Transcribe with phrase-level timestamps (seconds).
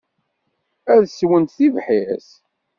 [0.93, 2.29] Ad sswent tibḥirt.